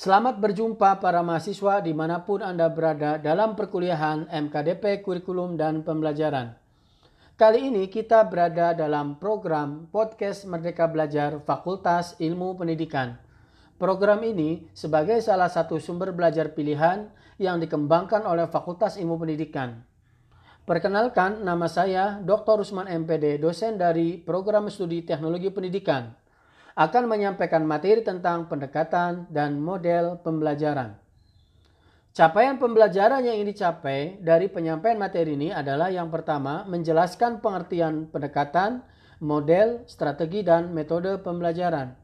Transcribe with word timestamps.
Selamat 0.00 0.40
berjumpa 0.40 0.96
para 0.96 1.20
mahasiswa 1.20 1.84
di 1.84 1.92
mana 1.92 2.24
pun 2.24 2.40
Anda 2.40 2.72
berada 2.72 3.20
dalam 3.20 3.52
perkuliahan 3.52 4.32
MKDP 4.32 5.04
Kurikulum 5.04 5.60
dan 5.60 5.84
Pembelajaran. 5.84 6.56
Kali 7.36 7.68
ini 7.68 7.84
kita 7.84 8.24
berada 8.24 8.72
dalam 8.72 9.20
program 9.20 9.92
Podcast 9.92 10.48
Merdeka 10.48 10.88
Belajar 10.88 11.36
Fakultas 11.44 12.16
Ilmu 12.16 12.56
Pendidikan. 12.56 13.20
Program 13.76 14.24
ini 14.24 14.72
sebagai 14.72 15.20
salah 15.20 15.52
satu 15.52 15.76
sumber 15.76 16.16
belajar 16.16 16.56
pilihan 16.56 17.12
yang 17.36 17.60
dikembangkan 17.60 18.24
oleh 18.24 18.48
Fakultas 18.48 18.96
Ilmu 18.96 19.20
Pendidikan. 19.20 19.84
Perkenalkan, 20.64 21.44
nama 21.44 21.68
saya 21.68 22.24
Dr. 22.24 22.64
Usman 22.64 22.88
MPD, 22.88 23.36
dosen 23.36 23.76
dari 23.76 24.16
Program 24.16 24.64
Studi 24.72 25.04
Teknologi 25.04 25.52
Pendidikan 25.52 26.19
akan 26.74 27.04
menyampaikan 27.10 27.66
materi 27.66 28.02
tentang 28.02 28.46
pendekatan 28.46 29.26
dan 29.30 29.58
model 29.58 30.18
pembelajaran. 30.22 30.98
Capaian 32.10 32.58
pembelajaran 32.58 33.22
yang 33.22 33.38
ingin 33.38 33.54
dicapai 33.54 34.18
dari 34.18 34.50
penyampaian 34.50 34.98
materi 34.98 35.38
ini 35.38 35.54
adalah 35.54 35.94
yang 35.94 36.10
pertama, 36.10 36.66
menjelaskan 36.66 37.38
pengertian 37.38 38.10
pendekatan, 38.10 38.82
model, 39.22 39.86
strategi, 39.86 40.42
dan 40.42 40.74
metode 40.74 41.22
pembelajaran. 41.22 41.94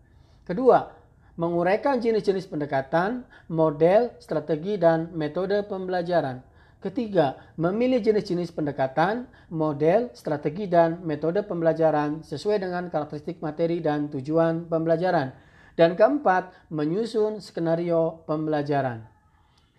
Kedua, 0.47 0.95
menguraikan 1.35 1.99
jenis-jenis 1.99 2.47
pendekatan, 2.47 3.27
model, 3.51 4.15
strategi, 4.23 4.79
dan 4.79 5.11
metode 5.11 5.67
pembelajaran. 5.67 6.41
Ketiga, 6.77 7.41
memilih 7.57 8.05
jenis-jenis 8.05 8.53
pendekatan, 8.53 9.25
model, 9.49 10.13
strategi, 10.13 10.69
dan 10.69 11.01
metode 11.01 11.41
pembelajaran 11.41 12.21
sesuai 12.21 12.61
dengan 12.61 12.93
karakteristik 12.93 13.41
materi 13.41 13.81
dan 13.81 14.13
tujuan 14.13 14.69
pembelajaran. 14.69 15.33
Dan 15.73 15.97
keempat, 15.97 16.53
menyusun 16.69 17.41
skenario 17.41 18.21
pembelajaran. 18.29 19.09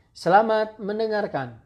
Selamat 0.10 0.82
mendengarkan. 0.82 1.62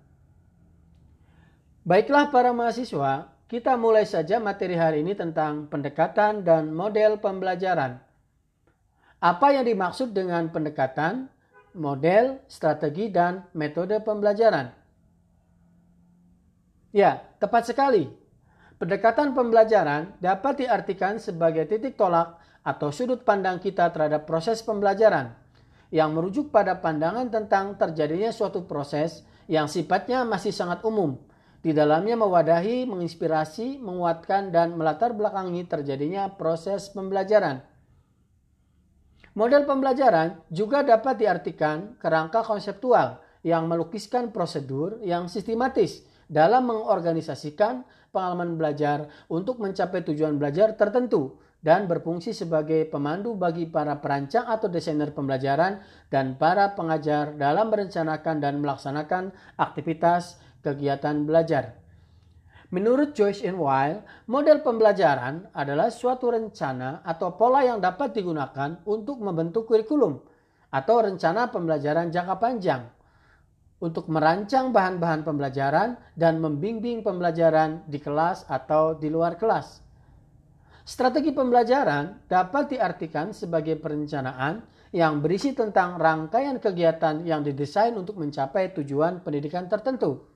Baiklah 1.87 2.27
para 2.27 2.51
mahasiswa, 2.51 3.31
kita 3.47 3.79
mulai 3.79 4.03
saja 4.03 4.39
materi 4.43 4.75
hari 4.75 4.99
ini 4.99 5.15
tentang 5.15 5.71
pendekatan 5.71 6.43
dan 6.43 6.75
model 6.75 7.23
pembelajaran. 7.23 8.03
Apa 9.23 9.55
yang 9.55 9.63
dimaksud 9.63 10.11
dengan 10.11 10.51
pendekatan, 10.51 11.31
model, 11.71 12.43
strategi, 12.51 13.07
dan 13.07 13.47
metode 13.55 13.95
pembelajaran? 14.03 14.80
Ya, 16.91 17.23
tepat 17.39 17.71
sekali. 17.71 18.11
Pendekatan 18.75 19.31
pembelajaran 19.31 20.19
dapat 20.19 20.65
diartikan 20.65 21.23
sebagai 21.23 21.63
titik 21.63 21.95
tolak 21.95 22.35
atau 22.67 22.91
sudut 22.91 23.23
pandang 23.23 23.63
kita 23.63 23.87
terhadap 23.95 24.27
proses 24.27 24.59
pembelajaran 24.59 25.31
yang 25.91 26.11
merujuk 26.11 26.51
pada 26.51 26.79
pandangan 26.79 27.31
tentang 27.31 27.79
terjadinya 27.79 28.31
suatu 28.31 28.67
proses 28.67 29.23
yang 29.47 29.71
sifatnya 29.71 30.27
masih 30.27 30.51
sangat 30.51 30.83
umum. 30.83 31.15
Di 31.61 31.77
dalamnya 31.77 32.17
mewadahi, 32.17 32.89
menginspirasi, 32.89 33.77
menguatkan, 33.79 34.49
dan 34.49 34.73
melatar 34.73 35.13
belakangi 35.13 35.61
terjadinya 35.69 36.33
proses 36.33 36.89
pembelajaran. 36.89 37.61
Model 39.37 39.63
pembelajaran 39.63 40.41
juga 40.49 40.81
dapat 40.81 41.21
diartikan 41.21 41.95
kerangka 42.01 42.41
konseptual 42.43 43.21
yang 43.45 43.69
melukiskan 43.69 44.33
prosedur 44.33 44.99
yang 45.05 45.29
sistematis 45.29 46.10
dalam 46.31 46.71
mengorganisasikan 46.71 47.83
pengalaman 48.15 48.55
belajar 48.55 49.11
untuk 49.27 49.59
mencapai 49.59 49.99
tujuan 50.07 50.39
belajar 50.39 50.79
tertentu 50.79 51.35
dan 51.59 51.85
berfungsi 51.85 52.31
sebagai 52.31 52.87
pemandu 52.87 53.35
bagi 53.35 53.67
para 53.67 53.99
perancang 53.99 54.47
atau 54.47 54.71
desainer 54.71 55.11
pembelajaran 55.11 55.83
dan 56.07 56.39
para 56.39 56.73
pengajar 56.73 57.35
dalam 57.35 57.69
merencanakan 57.69 58.41
dan 58.41 58.63
melaksanakan 58.63 59.35
aktivitas 59.59 60.41
kegiatan 60.63 61.27
belajar. 61.27 61.77
Menurut 62.71 63.11
Joyce 63.11 63.43
and 63.43 63.59
Weil, 63.59 63.99
model 64.31 64.63
pembelajaran 64.63 65.51
adalah 65.51 65.91
suatu 65.91 66.31
rencana 66.31 67.03
atau 67.03 67.35
pola 67.35 67.67
yang 67.67 67.83
dapat 67.83 68.15
digunakan 68.15 68.79
untuk 68.87 69.19
membentuk 69.19 69.67
kurikulum 69.67 70.23
atau 70.71 71.03
rencana 71.03 71.51
pembelajaran 71.51 72.07
jangka 72.15 72.39
panjang 72.39 72.87
untuk 73.81 74.07
merancang 74.13 74.69
bahan-bahan 74.69 75.25
pembelajaran 75.25 75.97
dan 76.13 76.37
membimbing 76.37 77.01
pembelajaran 77.01 77.81
di 77.89 77.97
kelas 77.97 78.45
atau 78.45 78.93
di 78.93 79.09
luar 79.09 79.35
kelas. 79.41 79.81
Strategi 80.85 81.33
pembelajaran 81.33 82.29
dapat 82.29 82.77
diartikan 82.77 83.33
sebagai 83.33 83.77
perencanaan 83.81 84.61
yang 84.93 85.23
berisi 85.23 85.57
tentang 85.57 85.97
rangkaian 85.97 86.61
kegiatan 86.61 87.25
yang 87.25 87.41
didesain 87.41 87.95
untuk 87.97 88.21
mencapai 88.21 88.75
tujuan 88.75 89.23
pendidikan 89.25 89.65
tertentu. 89.65 90.29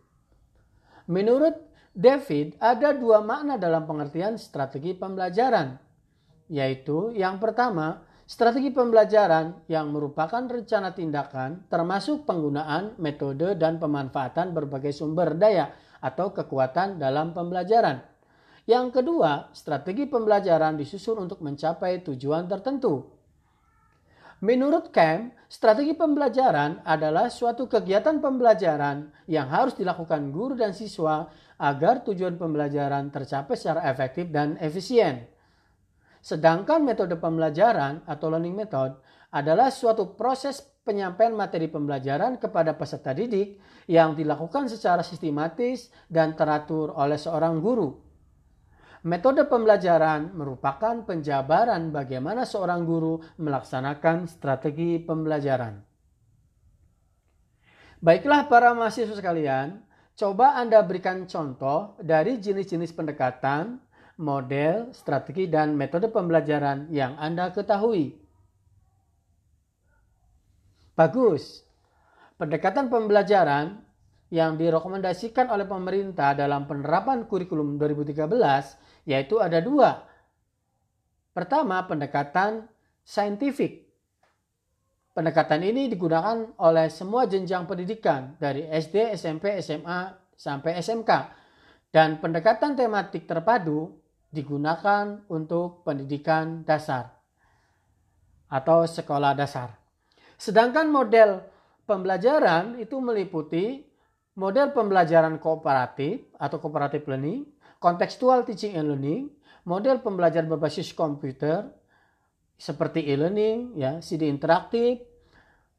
Menurut 1.05 1.53
David, 1.95 2.59
ada 2.59 2.91
dua 2.91 3.23
makna 3.23 3.55
dalam 3.55 3.87
pengertian 3.87 4.35
strategi 4.35 4.91
pembelajaran, 4.91 5.79
yaitu 6.51 7.15
yang 7.15 7.39
pertama, 7.39 8.03
Strategi 8.25 8.73
pembelajaran 8.73 9.69
yang 9.69 9.93
merupakan 9.93 10.41
rencana 10.41 10.97
tindakan 10.97 11.69
termasuk 11.69 12.25
penggunaan 12.25 12.97
metode 12.97 13.53
dan 13.53 13.77
pemanfaatan 13.77 14.49
berbagai 14.49 14.97
sumber 14.97 15.37
daya 15.37 15.69
atau 16.01 16.33
kekuatan 16.33 16.97
dalam 16.97 17.37
pembelajaran. 17.37 18.01
Yang 18.65 18.97
kedua, 18.97 19.53
strategi 19.53 20.09
pembelajaran 20.09 20.73
disusun 20.73 21.21
untuk 21.21 21.45
mencapai 21.45 22.01
tujuan 22.01 22.49
tertentu. 22.49 23.05
Menurut 24.41 24.89
Kemp, 24.89 25.37
strategi 25.45 25.93
pembelajaran 25.93 26.81
adalah 26.81 27.29
suatu 27.29 27.69
kegiatan 27.69 28.17
pembelajaran 28.25 29.29
yang 29.29 29.53
harus 29.53 29.77
dilakukan 29.77 30.33
guru 30.33 30.57
dan 30.57 30.73
siswa 30.73 31.29
agar 31.61 32.01
tujuan 32.01 32.41
pembelajaran 32.41 33.13
tercapai 33.13 33.53
secara 33.53 33.85
efektif 33.85 34.33
dan 34.33 34.57
efisien. 34.57 35.34
Sedangkan 36.25 36.81
metode 36.81 37.21
pembelajaran 37.21 38.01
atau 38.09 38.33
learning 38.33 38.57
method 38.57 38.97
adalah 39.29 39.69
suatu 39.69 40.17
proses 40.17 40.57
penyampaian 40.81 41.37
materi 41.37 41.69
pembelajaran 41.69 42.41
kepada 42.41 42.73
peserta 42.73 43.13
didik 43.13 43.61
yang 43.85 44.17
dilakukan 44.17 44.65
secara 44.65 45.05
sistematis 45.05 45.93
dan 46.09 46.33
teratur 46.33 46.97
oleh 46.97 47.21
seorang 47.21 47.61
guru. 47.61 47.93
Metode 49.05 49.45
pembelajaran 49.45 50.33
merupakan 50.33 51.05
penjabaran 51.05 51.93
bagaimana 51.93 52.41
seorang 52.41 52.89
guru 52.89 53.21
melaksanakan 53.37 54.25
strategi 54.25 54.97
pembelajaran. 54.97 55.77
Baiklah 58.01 58.49
para 58.49 58.73
mahasiswa 58.73 59.13
sekalian, 59.13 59.77
coba 60.17 60.57
Anda 60.57 60.81
berikan 60.81 61.29
contoh 61.29 61.93
dari 62.01 62.41
jenis-jenis 62.41 62.97
pendekatan 62.97 63.84
model, 64.15 64.95
strategi, 64.95 65.51
dan 65.51 65.75
metode 65.75 66.07
pembelajaran 66.07 66.87
yang 66.91 67.19
Anda 67.19 67.51
ketahui. 67.51 68.15
Bagus. 70.95 71.63
Pendekatan 72.39 72.87
pembelajaran 72.87 73.83
yang 74.31 74.59
direkomendasikan 74.59 75.47
oleh 75.51 75.67
pemerintah 75.67 76.35
dalam 76.35 76.67
penerapan 76.67 77.27
kurikulum 77.27 77.79
2013 77.79 79.07
yaitu 79.07 79.39
ada 79.39 79.59
dua. 79.63 80.03
Pertama, 81.35 81.83
pendekatan 81.83 82.67
saintifik. 83.03 83.85
Pendekatan 85.15 85.63
ini 85.63 85.87
digunakan 85.87 86.51
oleh 86.59 86.91
semua 86.91 87.23
jenjang 87.23 87.63
pendidikan 87.63 88.35
dari 88.35 88.67
SD, 88.67 89.15
SMP, 89.15 89.63
SMA, 89.63 90.11
sampai 90.35 90.79
SMK. 90.83 91.11
Dan 91.87 92.19
pendekatan 92.19 92.75
tematik 92.75 93.23
terpadu 93.23 93.95
digunakan 94.35 95.23
untuk 95.31 95.87
pendidikan 95.87 96.67
dasar 96.67 97.15
atau 98.51 98.83
sekolah 98.83 99.31
dasar. 99.33 99.71
Sedangkan 100.35 100.91
model 100.91 101.39
pembelajaran 101.87 102.75
itu 102.83 102.99
meliputi 102.99 103.87
model 104.35 104.75
pembelajaran 104.75 105.39
kooperatif 105.39 106.27
atau 106.35 106.59
cooperative 106.59 107.07
learning, 107.07 107.47
contextual 107.79 108.43
teaching 108.43 108.75
and 108.75 108.91
learning, 108.91 109.31
model 109.63 110.03
pembelajaran 110.03 110.51
berbasis 110.51 110.91
komputer 110.91 111.71
seperti 112.55 113.03
e-learning, 113.11 113.75
ya, 113.79 113.99
CD 113.99 114.27
interaktif. 114.27 115.03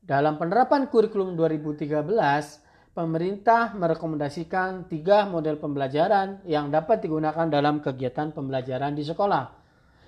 Dalam 0.06 0.38
penerapan 0.38 0.86
kurikulum 0.86 1.34
2013, 1.34 2.65
pemerintah 2.96 3.76
merekomendasikan 3.76 4.88
tiga 4.88 5.28
model 5.28 5.60
pembelajaran 5.60 6.40
yang 6.48 6.72
dapat 6.72 7.04
digunakan 7.04 7.44
dalam 7.44 7.84
kegiatan 7.84 8.32
pembelajaran 8.32 8.96
di 8.96 9.04
sekolah. 9.04 9.52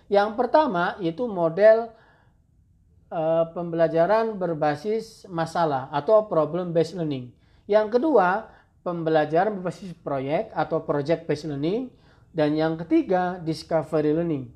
Yang 0.08 0.40
pertama 0.40 0.96
yaitu 0.96 1.28
model 1.28 1.92
e, 3.12 3.22
pembelajaran 3.52 4.40
berbasis 4.40 5.28
masalah 5.28 5.92
atau 5.92 6.32
problem 6.32 6.72
based 6.72 6.96
learning. 6.96 7.28
Yang 7.68 8.00
kedua, 8.00 8.48
pembelajaran 8.80 9.60
berbasis 9.60 9.92
proyek 10.00 10.48
atau 10.56 10.80
project 10.80 11.28
based 11.28 11.44
learning 11.44 11.92
dan 12.32 12.56
yang 12.56 12.80
ketiga 12.80 13.36
discovery 13.44 14.16
learning. 14.16 14.48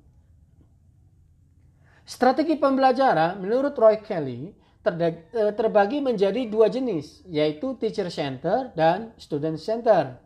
Strategi 2.09 2.57
pembelajaran 2.57 3.45
menurut 3.45 3.77
Roy 3.77 4.01
Kelly 4.01 4.62
terbagi 4.83 6.03
menjadi 6.03 6.51
dua 6.51 6.67
jenis, 6.67 7.23
yaitu 7.31 7.79
teacher 7.79 8.11
center 8.11 8.75
dan 8.75 9.15
student 9.15 9.55
center. 9.57 10.19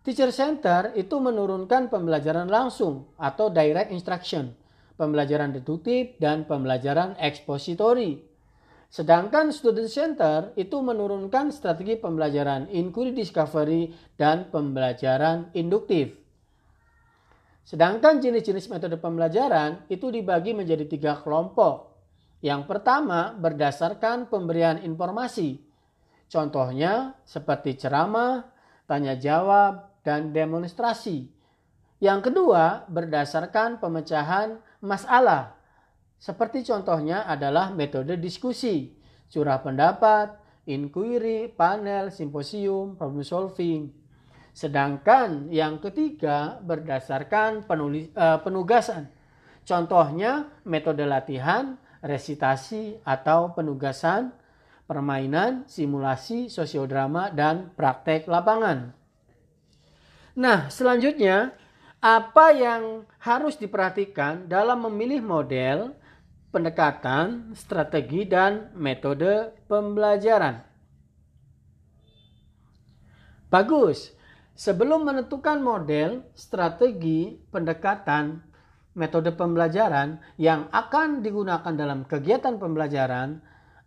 Teacher 0.00 0.32
center 0.32 0.96
itu 0.96 1.20
menurunkan 1.20 1.92
pembelajaran 1.92 2.48
langsung 2.48 3.12
atau 3.20 3.52
direct 3.52 3.92
instruction, 3.92 4.56
pembelajaran 4.96 5.52
deduktif 5.52 6.16
dan 6.16 6.48
pembelajaran 6.48 7.20
ekspositori. 7.20 8.24
Sedangkan 8.88 9.52
student 9.52 9.92
center 9.92 10.56
itu 10.56 10.80
menurunkan 10.80 11.52
strategi 11.52 12.00
pembelajaran 12.00 12.72
inquiry 12.72 13.12
discovery 13.12 13.92
dan 14.16 14.48
pembelajaran 14.48 15.52
induktif. 15.52 16.16
Sedangkan 17.62 18.18
jenis-jenis 18.18 18.66
metode 18.66 18.98
pembelajaran 18.98 19.86
itu 19.92 20.10
dibagi 20.10 20.56
menjadi 20.56 20.88
tiga 20.90 21.12
kelompok. 21.22 21.89
Yang 22.40 22.68
pertama 22.68 23.36
berdasarkan 23.36 24.32
pemberian 24.32 24.80
informasi. 24.80 25.60
Contohnya 26.30 27.20
seperti 27.28 27.76
ceramah, 27.76 28.48
tanya 28.88 29.16
jawab, 29.16 29.92
dan 30.00 30.32
demonstrasi. 30.32 31.28
Yang 32.00 32.32
kedua 32.32 32.88
berdasarkan 32.88 33.76
pemecahan 33.76 34.56
masalah. 34.80 35.60
Seperti 36.16 36.64
contohnya 36.64 37.28
adalah 37.28 37.72
metode 37.72 38.16
diskusi, 38.16 38.92
curah 39.28 39.60
pendapat, 39.60 40.32
inquiry, 40.64 41.52
panel, 41.52 42.08
simposium, 42.08 42.96
problem 42.96 43.24
solving. 43.24 43.92
Sedangkan 44.56 45.48
yang 45.52 45.80
ketiga 45.80 46.60
berdasarkan 46.64 47.64
penulis, 47.68 48.08
uh, 48.16 48.40
penugasan. 48.40 49.08
Contohnya 49.64 50.48
metode 50.64 51.04
latihan, 51.04 51.76
resitasi 52.00 53.00
atau 53.04 53.52
penugasan, 53.52 54.32
permainan, 54.90 55.68
simulasi, 55.70 56.50
sosiodrama, 56.50 57.30
dan 57.30 57.70
praktek 57.76 58.26
lapangan. 58.26 58.92
Nah, 60.34 60.66
selanjutnya 60.72 61.54
apa 62.00 62.50
yang 62.56 63.04
harus 63.20 63.60
diperhatikan 63.60 64.48
dalam 64.48 64.88
memilih 64.88 65.20
model, 65.20 65.92
pendekatan, 66.48 67.52
strategi, 67.52 68.24
dan 68.24 68.72
metode 68.72 69.52
pembelajaran? 69.68 70.64
Bagus. 73.52 74.16
Sebelum 74.56 75.08
menentukan 75.08 75.56
model, 75.60 76.20
strategi, 76.36 77.40
pendekatan, 77.48 78.44
metode 78.94 79.30
pembelajaran 79.34 80.18
yang 80.40 80.66
akan 80.74 81.22
digunakan 81.22 81.72
dalam 81.74 82.02
kegiatan 82.06 82.58
pembelajaran, 82.58 83.38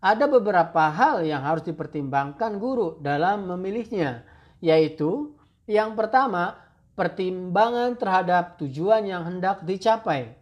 ada 0.03 0.25
beberapa 0.27 0.91
hal 0.91 1.23
yang 1.23 1.43
harus 1.43 1.63
dipertimbangkan 1.63 2.59
guru 2.59 2.99
dalam 2.99 3.47
memilihnya, 3.47 4.27
yaitu 4.59 5.35
yang 5.63 5.95
pertama, 5.95 6.59
pertimbangan 6.93 7.95
terhadap 7.95 8.59
tujuan 8.59 9.07
yang 9.07 9.23
hendak 9.23 9.63
dicapai. 9.63 10.35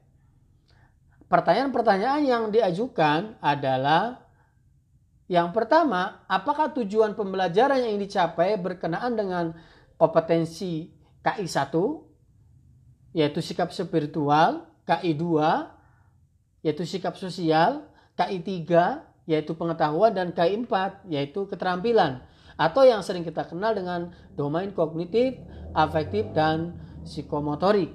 Pertanyaan-pertanyaan 1.30 2.24
yang 2.28 2.44
diajukan 2.52 3.40
adalah 3.40 4.20
yang 5.32 5.56
pertama, 5.56 6.28
apakah 6.28 6.76
tujuan 6.76 7.16
pembelajaran 7.16 7.80
yang 7.80 7.96
dicapai 7.96 8.60
berkenaan 8.60 9.16
dengan 9.16 9.46
kompetensi 9.96 10.92
KI 11.24 11.48
1 11.48 12.11
yaitu 13.12 13.44
sikap 13.44 13.72
spiritual, 13.72 14.68
KI 14.88 15.16
2 15.16 16.66
yaitu 16.66 16.84
sikap 16.86 17.18
sosial, 17.18 17.86
KI 18.16 18.40
3 18.66 19.30
yaitu 19.30 19.56
pengetahuan 19.56 20.12
dan 20.12 20.34
KI 20.36 20.58
4 20.66 21.08
yaitu 21.10 21.48
keterampilan 21.48 22.24
atau 22.60 22.86
yang 22.86 23.02
sering 23.02 23.26
kita 23.26 23.48
kenal 23.48 23.74
dengan 23.74 24.14
domain 24.38 24.70
kognitif, 24.76 25.40
afektif 25.74 26.30
dan 26.36 26.78
psikomotorik. 27.02 27.90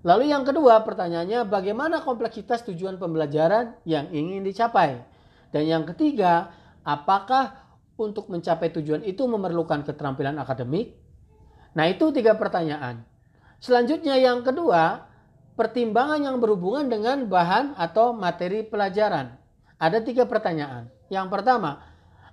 Lalu 0.00 0.32
yang 0.32 0.46
kedua 0.46 0.80
pertanyaannya 0.86 1.44
bagaimana 1.44 2.00
kompleksitas 2.00 2.64
tujuan 2.64 2.96
pembelajaran 2.96 3.76
yang 3.84 4.08
ingin 4.14 4.46
dicapai? 4.46 5.04
Dan 5.50 5.66
yang 5.66 5.84
ketiga, 5.84 6.54
apakah 6.86 7.58
untuk 8.00 8.32
mencapai 8.32 8.72
tujuan 8.72 9.04
itu 9.04 9.26
memerlukan 9.28 9.84
keterampilan 9.84 10.38
akademik, 10.40 11.00
Nah 11.74 11.86
itu 11.86 12.10
tiga 12.10 12.34
pertanyaan. 12.34 13.06
Selanjutnya 13.60 14.16
yang 14.16 14.40
kedua, 14.40 15.04
pertimbangan 15.52 16.16
yang 16.16 16.40
berhubungan 16.40 16.88
dengan 16.88 17.28
bahan 17.28 17.76
atau 17.76 18.16
materi 18.16 18.64
pelajaran. 18.64 19.36
Ada 19.76 20.00
tiga 20.00 20.24
pertanyaan. 20.24 20.88
Yang 21.12 21.28
pertama, 21.28 21.84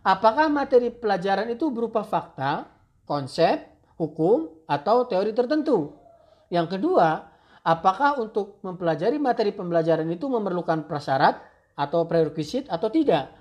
apakah 0.07 0.47
materi 0.47 0.87
pelajaran 0.87 1.51
itu 1.51 1.67
berupa 1.67 2.07
fakta, 2.07 2.71
konsep, 3.03 3.59
hukum, 3.99 4.47
atau 4.71 5.03
teori 5.03 5.35
tertentu? 5.35 5.99
Yang 6.47 6.79
kedua, 6.79 7.27
apakah 7.59 8.23
untuk 8.23 8.63
mempelajari 8.63 9.19
materi 9.19 9.51
pembelajaran 9.51 10.07
itu 10.07 10.31
memerlukan 10.31 10.87
prasyarat 10.87 11.43
atau 11.75 12.07
prerequisite 12.07 12.71
atau 12.71 12.87
tidak? 12.87 13.35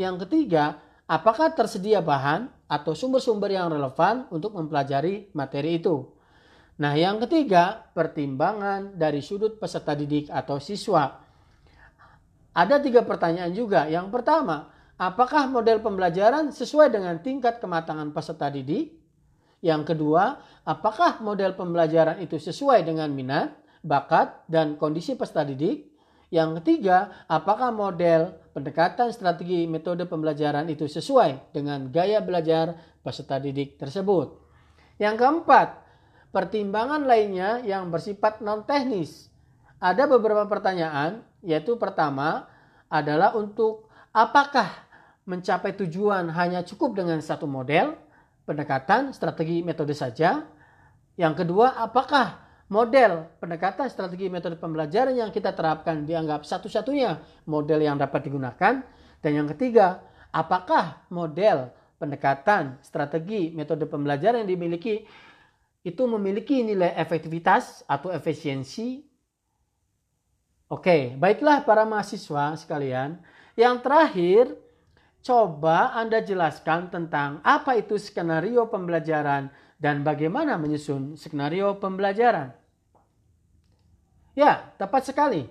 Yang 0.00 0.24
ketiga, 0.24 0.80
apakah 1.04 1.52
tersedia 1.52 2.00
bahan 2.00 2.48
atau 2.66 2.96
sumber-sumber 2.96 3.52
yang 3.52 3.68
relevan 3.70 4.24
untuk 4.32 4.56
mempelajari 4.56 5.30
materi 5.36 5.78
itu. 5.78 6.15
Nah, 6.76 6.92
yang 6.92 7.16
ketiga, 7.24 7.88
pertimbangan 7.96 8.92
dari 9.00 9.24
sudut 9.24 9.56
peserta 9.56 9.96
didik 9.96 10.28
atau 10.28 10.60
siswa. 10.60 11.24
Ada 12.52 12.80
tiga 12.84 13.00
pertanyaan 13.00 13.52
juga. 13.56 13.88
Yang 13.88 14.12
pertama, 14.12 14.68
apakah 15.00 15.48
model 15.48 15.80
pembelajaran 15.80 16.52
sesuai 16.52 16.92
dengan 16.92 17.16
tingkat 17.24 17.64
kematangan 17.64 18.12
peserta 18.12 18.52
didik? 18.52 18.92
Yang 19.64 19.96
kedua, 19.96 20.36
apakah 20.68 21.24
model 21.24 21.56
pembelajaran 21.56 22.20
itu 22.20 22.36
sesuai 22.36 22.84
dengan 22.84 23.08
minat, 23.08 23.56
bakat, 23.80 24.44
dan 24.44 24.76
kondisi 24.76 25.16
peserta 25.16 25.48
didik? 25.48 25.96
Yang 26.28 26.60
ketiga, 26.60 27.24
apakah 27.24 27.72
model 27.72 28.36
pendekatan 28.52 29.16
strategi 29.16 29.64
metode 29.64 30.04
pembelajaran 30.04 30.68
itu 30.68 30.84
sesuai 30.84 31.56
dengan 31.56 31.88
gaya 31.88 32.20
belajar 32.20 32.76
peserta 33.00 33.40
didik 33.40 33.80
tersebut? 33.80 34.44
Yang 35.00 35.24
keempat, 35.24 35.85
pertimbangan 36.36 37.08
lainnya 37.08 37.64
yang 37.64 37.88
bersifat 37.88 38.44
non-teknis. 38.44 39.32
Ada 39.80 40.04
beberapa 40.04 40.44
pertanyaan, 40.44 41.24
yaitu 41.40 41.80
pertama 41.80 42.44
adalah 42.92 43.32
untuk 43.32 43.88
apakah 44.12 44.68
mencapai 45.24 45.72
tujuan 45.80 46.28
hanya 46.36 46.60
cukup 46.60 46.92
dengan 47.00 47.24
satu 47.24 47.48
model, 47.48 47.96
pendekatan, 48.44 49.16
strategi, 49.16 49.64
metode 49.64 49.96
saja? 49.96 50.44
Yang 51.16 51.40
kedua, 51.40 51.72
apakah 51.80 52.44
model 52.68 53.32
pendekatan 53.40 53.88
strategi 53.88 54.28
metode 54.28 54.60
pembelajaran 54.60 55.16
yang 55.16 55.32
kita 55.32 55.56
terapkan 55.56 56.04
dianggap 56.04 56.44
satu-satunya 56.44 57.16
model 57.48 57.80
yang 57.80 57.96
dapat 57.96 58.28
digunakan. 58.28 58.84
Dan 59.24 59.32
yang 59.32 59.48
ketiga, 59.56 60.04
apakah 60.36 61.00
model 61.08 61.72
pendekatan 61.96 62.76
strategi 62.84 63.56
metode 63.56 63.88
pembelajaran 63.88 64.44
yang 64.44 64.50
dimiliki 64.52 65.08
itu 65.86 66.02
memiliki 66.10 66.66
nilai 66.66 66.98
efektivitas 66.98 67.86
atau 67.86 68.10
efisiensi? 68.10 69.06
Oke, 70.66 71.14
baiklah 71.14 71.62
para 71.62 71.86
mahasiswa 71.86 72.58
sekalian. 72.58 73.22
Yang 73.54 73.86
terakhir, 73.86 74.44
coba 75.22 75.94
Anda 75.94 76.26
jelaskan 76.26 76.90
tentang 76.90 77.38
apa 77.46 77.78
itu 77.78 78.02
skenario 78.02 78.66
pembelajaran 78.66 79.46
dan 79.78 80.02
bagaimana 80.02 80.58
menyusun 80.58 81.14
skenario 81.14 81.78
pembelajaran. 81.78 82.50
Ya, 84.34 84.74
tepat 84.82 85.06
sekali. 85.06 85.46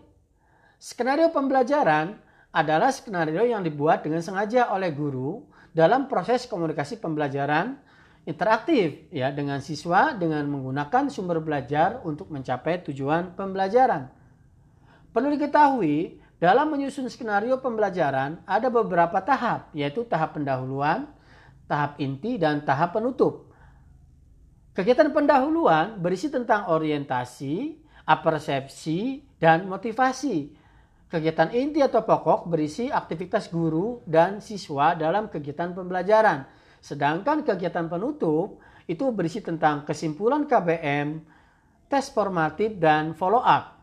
Skenario 0.75 1.31
pembelajaran 1.31 2.19
adalah 2.51 2.91
skenario 2.91 3.47
yang 3.47 3.63
dibuat 3.63 4.03
dengan 4.03 4.19
sengaja 4.19 4.67
oleh 4.75 4.91
guru 4.91 5.47
dalam 5.71 6.11
proses 6.11 6.43
komunikasi 6.43 6.99
pembelajaran 6.99 7.79
interaktif 8.25 9.05
ya 9.13 9.29
dengan 9.29 9.61
siswa 9.61 10.17
dengan 10.17 10.43
menggunakan 10.49 11.13
sumber 11.13 11.39
belajar 11.39 12.01
untuk 12.01 12.33
mencapai 12.33 12.81
tujuan 12.89 13.37
pembelajaran. 13.37 14.09
Perlu 15.13 15.31
diketahui, 15.37 16.19
dalam 16.35 16.67
menyusun 16.67 17.07
skenario 17.07 17.63
pembelajaran 17.63 18.43
ada 18.43 18.67
beberapa 18.67 19.23
tahap, 19.23 19.71
yaitu 19.71 20.03
tahap 20.03 20.35
pendahuluan, 20.35 21.07
tahap 21.71 21.95
inti, 22.03 22.35
dan 22.35 22.59
tahap 22.67 22.91
penutup. 22.91 23.55
Kegiatan 24.75 25.15
pendahuluan 25.15 25.95
berisi 26.03 26.27
tentang 26.27 26.67
orientasi, 26.67 27.79
apersepsi, 28.03 29.23
dan 29.39 29.71
motivasi. 29.71 30.51
Kegiatan 31.07 31.55
inti 31.55 31.79
atau 31.79 32.03
pokok 32.03 32.51
berisi 32.51 32.91
aktivitas 32.91 33.47
guru 33.47 34.03
dan 34.03 34.43
siswa 34.43 34.91
dalam 34.99 35.31
kegiatan 35.31 35.71
pembelajaran. 35.71 36.43
Sedangkan 36.85 37.41
kegiatan 37.41 37.89
penutup 37.89 38.61
itu 38.85 39.09
berisi 39.09 39.41
tentang 39.41 39.81
kesimpulan 39.89 40.45
KBM, 40.45 41.17
tes 41.89 42.13
formatif, 42.13 42.77
dan 42.77 43.17
follow 43.17 43.41
up. 43.41 43.81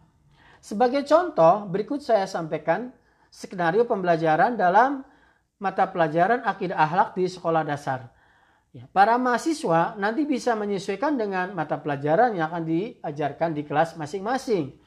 Sebagai 0.62 1.02
contoh, 1.02 1.66
berikut 1.66 1.98
saya 1.98 2.30
sampaikan 2.30 2.94
skenario 3.26 3.82
pembelajaran 3.90 4.54
dalam 4.54 5.02
mata 5.58 5.90
pelajaran 5.90 6.46
akidah 6.46 6.78
akhlak 6.78 7.18
di 7.18 7.26
sekolah 7.26 7.66
dasar. 7.66 8.06
Ya, 8.70 8.86
para 8.94 9.18
mahasiswa 9.18 9.98
nanti 9.98 10.22
bisa 10.22 10.54
menyesuaikan 10.54 11.18
dengan 11.18 11.58
mata 11.58 11.82
pelajaran 11.82 12.38
yang 12.38 12.54
akan 12.54 12.64
diajarkan 12.64 13.50
di 13.50 13.66
kelas 13.66 13.98
masing-masing. 13.98 14.78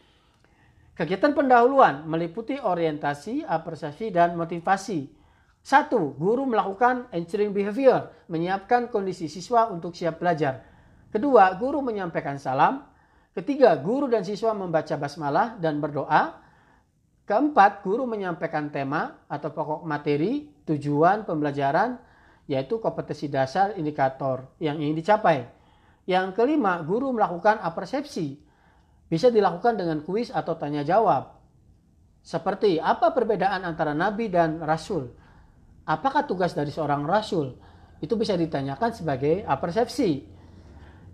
Kegiatan 0.95 1.35
pendahuluan 1.35 2.07
meliputi 2.07 2.55
orientasi, 2.55 3.43
apresiasi, 3.43 4.15
dan 4.15 4.39
motivasi. 4.39 5.24
Satu, 5.65 6.13
guru 6.13 6.45
melakukan 6.45 7.09
ensuring 7.09 7.49
behavior, 7.49 8.13
menyiapkan 8.29 8.85
kondisi 8.93 9.25
siswa 9.25 9.65
untuk 9.73 9.97
siap 9.97 10.21
belajar. 10.21 10.61
Kedua, 11.09 11.57
guru 11.57 11.81
menyampaikan 11.81 12.37
salam. 12.37 12.85
Ketiga, 13.33 13.73
guru 13.81 14.05
dan 14.05 14.21
siswa 14.21 14.53
membaca 14.53 14.93
basmalah 14.93 15.57
dan 15.57 15.81
berdoa. 15.81 16.37
Keempat, 17.25 17.81
guru 17.81 18.05
menyampaikan 18.05 18.69
tema 18.69 19.25
atau 19.25 19.49
pokok 19.49 19.81
materi, 19.89 20.53
tujuan 20.69 21.25
pembelajaran, 21.25 21.97
yaitu 22.45 22.77
kompetensi 22.77 23.25
dasar 23.25 23.73
indikator 23.73 24.45
yang 24.61 24.77
ingin 24.77 25.01
dicapai. 25.01 25.49
Yang 26.05 26.37
kelima, 26.37 26.77
guru 26.85 27.09
melakukan 27.09 27.57
apersepsi. 27.57 28.37
Bisa 29.09 29.33
dilakukan 29.33 29.81
dengan 29.81 30.05
kuis 30.05 30.29
atau 30.29 30.53
tanya 30.61 30.85
jawab. 30.85 31.41
Seperti 32.21 32.77
apa 32.77 33.09
perbedaan 33.17 33.65
antara 33.65 33.97
nabi 33.97 34.29
dan 34.29 34.61
rasul? 34.61 35.24
Apakah 35.85 36.25
tugas 36.25 36.57
dari 36.57 36.73
seorang 36.73 37.05
rasul? 37.05 37.53
Itu 38.01 38.17
bisa 38.17 38.33
ditanyakan 38.33 38.91
sebagai 38.91 39.45
apersepsi. 39.45 40.25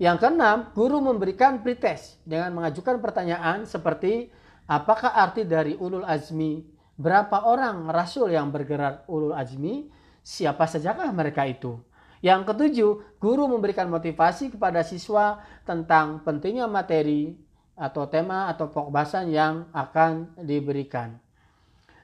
Yang 0.01 0.17
keenam, 0.23 0.71
guru 0.73 0.97
memberikan 1.03 1.61
pretest 1.61 2.23
dengan 2.25 2.55
mengajukan 2.57 2.97
pertanyaan 3.03 3.69
seperti 3.69 4.31
apakah 4.65 5.13
arti 5.13 5.45
dari 5.45 5.77
ulul 5.77 6.07
azmi? 6.07 6.65
Berapa 6.97 7.45
orang 7.45 7.91
rasul 7.91 8.33
yang 8.33 8.49
bergerak 8.49 9.05
ulul 9.11 9.35
azmi? 9.35 10.01
siapa 10.21 10.69
sajakah 10.69 11.09
mereka 11.11 11.45
itu? 11.49 11.81
Yang 12.21 12.53
ketujuh, 12.53 12.91
guru 13.17 13.49
memberikan 13.49 13.89
motivasi 13.89 14.53
kepada 14.53 14.85
siswa 14.85 15.41
tentang 15.65 16.21
pentingnya 16.21 16.69
materi 16.69 17.33
atau 17.73 18.05
tema 18.05 18.45
atau 18.45 18.69
pokok 18.69 18.93
bahasan 18.93 19.33
yang 19.33 19.65
akan 19.73 20.37
diberikan. 20.37 21.17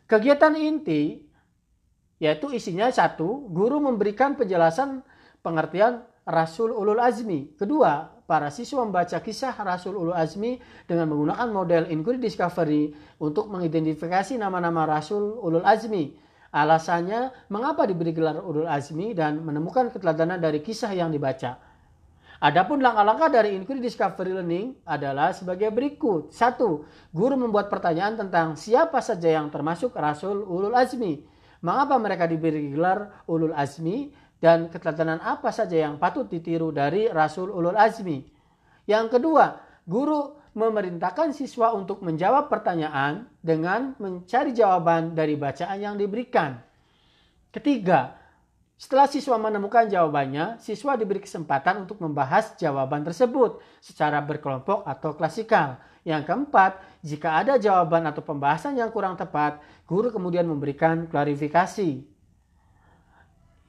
Kegiatan 0.10 0.58
inti 0.58 1.22
yaitu 2.18 2.50
isinya 2.54 2.90
satu, 2.90 3.48
guru 3.50 3.82
memberikan 3.82 4.34
penjelasan 4.34 5.06
pengertian 5.46 6.06
Rasul 6.28 6.76
Ulul 6.76 7.00
Azmi. 7.00 7.56
Kedua, 7.56 8.10
para 8.28 8.52
siswa 8.52 8.84
membaca 8.84 9.22
kisah 9.24 9.56
Rasul 9.56 9.96
Ulul 9.96 10.18
Azmi 10.18 10.60
dengan 10.90 11.08
menggunakan 11.14 11.48
model 11.50 11.84
Inquiry 11.94 12.20
Discovery 12.20 12.92
untuk 13.22 13.48
mengidentifikasi 13.48 14.36
nama-nama 14.36 14.84
Rasul 14.84 15.40
Ulul 15.40 15.64
Azmi 15.64 16.28
Alasannya, 16.48 17.52
mengapa 17.52 17.84
diberi 17.84 18.16
gelar 18.16 18.40
Ulul 18.40 18.72
Azmi 18.72 19.12
dan 19.12 19.44
menemukan 19.44 19.92
keteladanan 19.92 20.40
dari 20.40 20.64
kisah 20.64 20.96
yang 20.96 21.12
dibaca. 21.12 21.60
Adapun 22.38 22.80
langkah-langkah 22.80 23.34
dari 23.34 23.58
Inquiry 23.58 23.82
Discovery 23.82 24.32
Learning 24.32 24.78
adalah 24.86 25.34
sebagai 25.34 25.74
berikut. 25.74 26.32
Satu, 26.32 26.86
guru 27.10 27.34
membuat 27.34 27.68
pertanyaan 27.68 28.16
tentang 28.16 28.54
siapa 28.54 29.02
saja 29.02 29.42
yang 29.42 29.50
termasuk 29.50 29.92
Rasul 29.98 30.46
Ulul 30.46 30.78
Azmi. 30.78 31.26
Mengapa 31.66 31.98
mereka 31.98 32.30
diberi 32.30 32.70
gelar 32.74 33.26
Ulul 33.26 33.54
Azmi 33.54 34.14
dan 34.38 34.70
keteladanan 34.70 35.18
apa 35.22 35.50
saja 35.50 35.74
yang 35.74 35.98
patut 35.98 36.30
ditiru 36.30 36.70
dari 36.70 37.10
Rasul 37.10 37.50
Ulul 37.50 37.78
Azmi. 37.78 38.22
Yang 38.86 39.18
kedua, 39.18 39.58
guru 39.84 40.38
memerintahkan 40.58 41.38
siswa 41.38 41.74
untuk 41.78 42.02
menjawab 42.02 42.50
pertanyaan 42.50 43.30
dengan 43.42 43.94
mencari 44.02 44.58
jawaban 44.58 45.14
dari 45.14 45.38
bacaan 45.38 45.78
yang 45.78 45.96
diberikan. 45.98 46.58
Ketiga, 47.54 48.18
setelah 48.78 49.10
siswa 49.10 49.42
menemukan 49.42 49.90
jawabannya, 49.90 50.62
siswa 50.62 50.94
diberi 50.94 51.18
kesempatan 51.18 51.82
untuk 51.86 51.98
membahas 51.98 52.54
jawaban 52.62 53.02
tersebut 53.02 53.58
secara 53.82 54.22
berkelompok 54.22 54.86
atau 54.86 55.18
klasikal. 55.18 55.82
Yang 56.06 56.30
keempat, 56.30 56.78
jika 57.02 57.42
ada 57.42 57.58
jawaban 57.58 58.06
atau 58.06 58.22
pembahasan 58.22 58.78
yang 58.78 58.94
kurang 58.94 59.18
tepat, 59.18 59.58
guru 59.88 60.12
kemudian 60.12 60.44
memberikan 60.44 61.08
klarifikasi. 61.08 62.04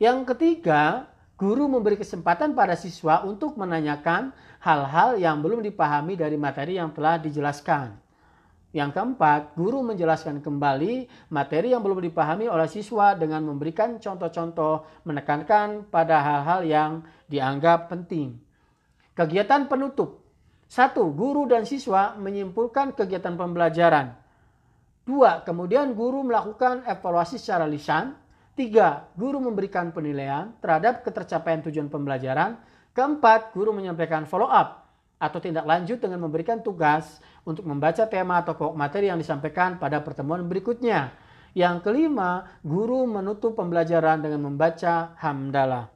Yang 0.02 0.18
ketiga, 0.34 1.06
guru 1.38 1.70
memberi 1.70 1.94
kesempatan 1.94 2.58
pada 2.58 2.74
siswa 2.74 3.22
untuk 3.22 3.54
menanyakan 3.54 4.34
hal-hal 4.58 5.14
yang 5.22 5.38
belum 5.38 5.62
dipahami 5.62 6.18
dari 6.18 6.34
materi 6.34 6.76
yang 6.76 6.90
telah 6.90 7.22
dijelaskan. 7.22 7.94
Yang 8.68 9.00
keempat, 9.00 9.56
guru 9.56 9.80
menjelaskan 9.80 10.44
kembali 10.44 11.08
materi 11.32 11.72
yang 11.72 11.80
belum 11.80 12.04
dipahami 12.04 12.52
oleh 12.52 12.68
siswa 12.68 13.16
dengan 13.16 13.40
memberikan 13.48 13.96
contoh-contoh 13.96 14.84
menekankan 15.08 15.88
pada 15.88 16.20
hal-hal 16.20 16.60
yang 16.68 16.92
dianggap 17.32 17.88
penting. 17.88 18.36
Kegiatan 19.16 19.72
penutup. 19.72 20.20
Satu, 20.68 21.08
guru 21.16 21.48
dan 21.48 21.64
siswa 21.64 22.12
menyimpulkan 22.20 22.92
kegiatan 22.92 23.40
pembelajaran. 23.40 24.27
Dua, 25.08 25.40
kemudian 25.40 25.96
guru 25.96 26.20
melakukan 26.20 26.84
evaluasi 26.84 27.40
secara 27.40 27.64
lisan 27.64 28.12
Tiga, 28.58 29.06
guru 29.14 29.38
memberikan 29.38 29.94
penilaian 29.94 30.50
terhadap 30.58 31.06
ketercapaian 31.06 31.62
tujuan 31.62 31.86
pembelajaran. 31.86 32.58
Keempat, 32.90 33.54
guru 33.54 33.70
menyampaikan 33.70 34.26
follow 34.26 34.50
up 34.50 34.90
atau 35.14 35.38
tindak 35.38 35.62
lanjut 35.62 36.02
dengan 36.02 36.26
memberikan 36.26 36.58
tugas 36.58 37.22
untuk 37.46 37.62
membaca 37.62 38.02
tema 38.10 38.42
atau 38.42 38.58
pokok 38.58 38.74
materi 38.74 39.14
yang 39.14 39.18
disampaikan 39.22 39.78
pada 39.78 40.02
pertemuan 40.02 40.42
berikutnya. 40.42 41.14
Yang 41.54 41.86
kelima, 41.86 42.50
guru 42.66 43.06
menutup 43.06 43.54
pembelajaran 43.54 44.26
dengan 44.26 44.50
membaca 44.50 45.14
hamdalah. 45.22 45.94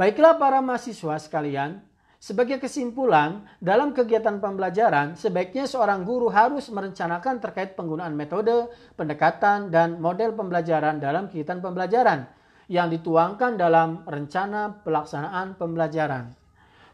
Baiklah 0.00 0.40
para 0.40 0.64
mahasiswa 0.64 1.20
sekalian, 1.20 1.84
sebagai 2.18 2.58
kesimpulan, 2.58 3.46
dalam 3.62 3.94
kegiatan 3.94 4.42
pembelajaran, 4.42 5.14
sebaiknya 5.14 5.70
seorang 5.70 6.02
guru 6.02 6.26
harus 6.26 6.66
merencanakan 6.66 7.38
terkait 7.38 7.78
penggunaan 7.78 8.18
metode, 8.18 8.66
pendekatan, 8.98 9.70
dan 9.70 10.02
model 10.02 10.34
pembelajaran 10.34 10.98
dalam 10.98 11.30
kegiatan 11.30 11.62
pembelajaran 11.62 12.26
yang 12.66 12.90
dituangkan 12.90 13.54
dalam 13.54 14.02
rencana 14.02 14.82
pelaksanaan 14.82 15.54
pembelajaran. 15.54 16.34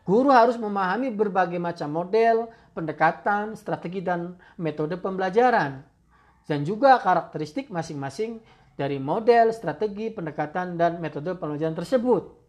Guru 0.04 0.28
harus 0.28 0.61
memahami 0.61 1.09
berbagai 1.09 1.57
macam 1.57 1.88
model, 1.88 2.52
pendekatan, 2.76 3.57
strategi, 3.57 4.04
dan 4.04 4.37
metode 4.61 5.00
pembelajaran, 5.00 5.81
dan 6.45 6.61
juga 6.69 7.00
karakteristik 7.00 7.73
masing-masing 7.73 8.45
dari 8.76 9.00
model, 9.00 9.57
strategi, 9.57 10.12
pendekatan, 10.12 10.76
dan 10.76 11.00
metode 11.00 11.33
pembelajaran 11.40 11.81
tersebut. 11.81 12.43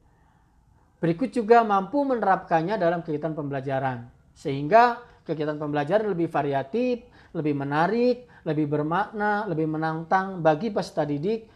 Berikut 1.00 1.30
juga 1.32 1.62
mampu 1.62 2.02
menerapkannya 2.08 2.80
dalam 2.80 3.04
kegiatan 3.04 3.36
pembelajaran. 3.36 4.08
Sehingga 4.36 5.00
kegiatan 5.28 5.60
pembelajaran 5.60 6.12
lebih 6.12 6.32
variatif, 6.32 7.04
lebih 7.36 7.56
menarik, 7.56 8.30
lebih 8.48 8.70
bermakna, 8.70 9.44
lebih 9.50 9.68
menantang 9.68 10.40
bagi 10.40 10.72
peserta 10.72 11.04
didik 11.04 11.52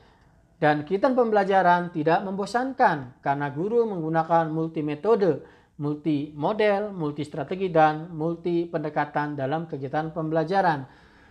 dan 0.60 0.84
kegiatan 0.84 1.16
pembelajaran 1.16 1.96
tidak 1.96 2.20
membosankan 2.28 3.24
karena 3.24 3.48
guru 3.56 3.88
menggunakan 3.88 4.52
multi 4.52 4.84
metode, 4.84 5.40
multi 5.80 6.36
model, 6.36 6.92
multi 6.92 7.24
strategi 7.24 7.72
dan 7.72 8.12
multi 8.12 8.68
pendekatan 8.68 9.40
dalam 9.40 9.72
kegiatan 9.72 10.12
pembelajaran. 10.12 10.84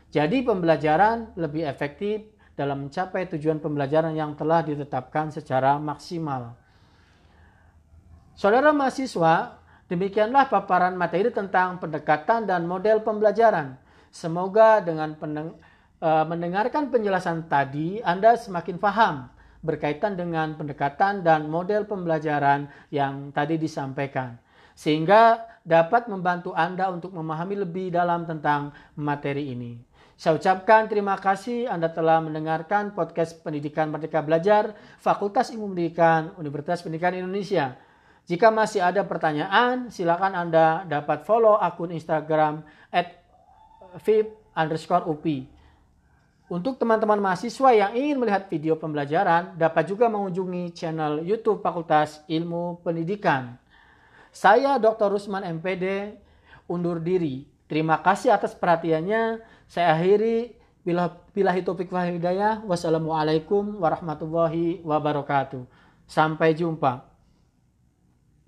Jadi 0.09 0.41
pembelajaran 0.41 1.37
lebih 1.37 1.69
efektif 1.69 2.25
dalam 2.57 2.89
mencapai 2.89 3.29
tujuan 3.37 3.61
pembelajaran 3.61 4.17
yang 4.17 4.33
telah 4.33 4.65
ditetapkan 4.65 5.29
secara 5.29 5.77
maksimal. 5.77 6.57
Saudara 8.39 8.71
mahasiswa, 8.71 9.59
demikianlah 9.91 10.47
paparan 10.47 10.95
materi 10.95 11.27
tentang 11.35 11.83
pendekatan 11.83 12.47
dan 12.47 12.71
model 12.71 13.03
pembelajaran. 13.03 13.75
Semoga 14.15 14.79
dengan 14.79 15.19
pendeng 15.19 15.59
uh, 15.99 16.23
mendengarkan 16.23 16.87
penjelasan 16.87 17.51
tadi 17.51 17.99
Anda 17.99 18.39
semakin 18.39 18.79
paham 18.79 19.27
berkaitan 19.59 20.15
dengan 20.15 20.55
pendekatan 20.55 21.27
dan 21.27 21.51
model 21.51 21.83
pembelajaran 21.91 22.71
yang 22.95 23.35
tadi 23.35 23.59
disampaikan. 23.59 24.39
Sehingga 24.79 25.43
dapat 25.67 26.07
membantu 26.07 26.55
Anda 26.55 26.95
untuk 26.95 27.11
memahami 27.19 27.67
lebih 27.67 27.91
dalam 27.91 28.23
tentang 28.23 28.71
materi 28.95 29.51
ini. 29.51 29.83
Saya 30.15 30.39
ucapkan 30.39 30.87
terima 30.87 31.19
kasih 31.19 31.67
Anda 31.67 31.91
telah 31.91 32.23
mendengarkan 32.23 32.95
podcast 32.95 33.43
Pendidikan 33.43 33.91
Merdeka 33.91 34.23
Belajar 34.23 34.79
Fakultas 35.03 35.51
Ilmu 35.51 35.75
Pendidikan 35.75 36.39
Universitas 36.39 36.87
Pendidikan 36.87 37.19
Indonesia. 37.19 37.88
Jika 38.29 38.53
masih 38.53 38.85
ada 38.85 39.01
pertanyaan, 39.09 39.89
silakan 39.89 40.37
Anda 40.37 40.85
dapat 40.85 41.25
follow 41.25 41.57
akun 41.57 41.97
Instagram 41.97 42.61
at 42.93 43.25
underscore 44.53 45.09
UPI. 45.09 45.49
Untuk 46.53 46.77
teman-teman 46.77 47.17
mahasiswa 47.25 47.73
yang 47.73 47.97
ingin 47.97 48.21
melihat 48.21 48.45
video 48.53 48.77
pembelajaran, 48.77 49.57
dapat 49.57 49.89
juga 49.89 50.13
mengunjungi 50.13 50.77
channel 50.77 51.25
YouTube 51.25 51.65
Fakultas 51.65 52.21
Ilmu 52.29 52.85
Pendidikan. 52.85 53.57
Saya 54.29 54.77
Dr. 54.77 55.09
Rusman 55.09 55.49
MPD, 55.61 56.13
undur 56.69 57.01
diri. 57.01 57.49
Terima 57.65 58.01
kasih 58.05 58.37
atas 58.37 58.53
perhatiannya. 58.53 59.41
Saya 59.65 59.97
akhiri 59.97 60.53
Bilahi 61.33 61.65
topik 61.65 61.93
wa 61.93 62.05
hidayah. 62.05 62.61
Wassalamualaikum 62.65 63.81
warahmatullahi 63.81 64.85
wabarakatuh. 64.85 65.65
Sampai 66.09 66.57
jumpa. 66.57 67.08